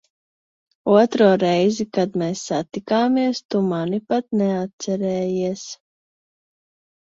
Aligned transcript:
Otro 0.93 1.27
reizi, 1.41 1.85
kad 1.97 2.15
mēs 2.21 2.41
satikāmies, 2.53 3.43
tu 3.55 3.61
mani 3.67 4.01
pat 4.13 4.27
neatcerējies. 4.41 5.69